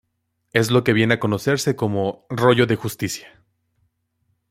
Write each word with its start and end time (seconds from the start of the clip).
Es 0.51 0.71
lo 0.71 0.83
que 0.83 0.93
viene 0.93 1.13
a 1.13 1.19
conocerse 1.19 1.75
como 1.75 2.25
"rollo 2.31 2.65
de 2.65 2.75
justicia". 2.75 3.39